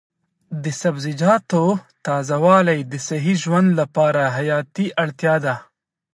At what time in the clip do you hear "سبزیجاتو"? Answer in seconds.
0.81-1.63